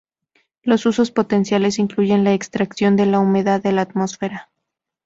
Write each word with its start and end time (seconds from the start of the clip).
Los 0.63 0.87
usos 0.87 1.11
potenciales 1.11 1.77
incluyen 1.77 2.23
la 2.23 2.33
extracción 2.33 2.95
de 2.95 3.05
la 3.05 3.19
humedad 3.19 3.61
de 3.61 3.71
la 3.71 3.83
atmósfera. 3.83 4.49